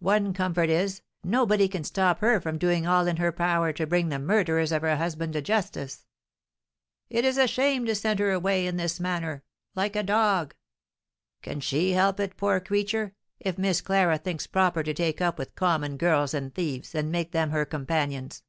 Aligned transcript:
"One 0.00 0.32
comfort 0.34 0.70
is, 0.70 1.02
nobody 1.22 1.68
can 1.68 1.84
stop 1.84 2.18
her 2.18 2.40
from 2.40 2.58
doing 2.58 2.84
all 2.84 3.06
in 3.06 3.18
her 3.18 3.30
power 3.30 3.72
to 3.74 3.86
bring 3.86 4.08
the 4.08 4.18
murderers 4.18 4.72
of 4.72 4.82
her 4.82 4.96
husband 4.96 5.34
to 5.34 5.40
justice." 5.40 6.04
"It 7.08 7.24
is 7.24 7.38
a 7.38 7.46
shame 7.46 7.86
to 7.86 7.94
send 7.94 8.18
her 8.18 8.32
away 8.32 8.66
in 8.66 8.76
this 8.76 8.98
manner, 8.98 9.44
like 9.76 9.94
a 9.94 10.02
dog!" 10.02 10.56
"Can 11.42 11.60
she 11.60 11.92
help 11.92 12.18
it, 12.18 12.36
poor 12.36 12.58
creature, 12.58 13.14
if 13.38 13.56
Miss 13.56 13.80
Clara 13.80 14.18
thinks 14.18 14.48
proper 14.48 14.82
to 14.82 14.92
take 14.92 15.20
up 15.20 15.38
with 15.38 15.54
common 15.54 15.96
girls 15.96 16.34
and 16.34 16.52
thieves, 16.52 16.92
and 16.92 17.12
make 17.12 17.30
them 17.30 17.50
her 17.50 17.64
companions?" 17.64 18.42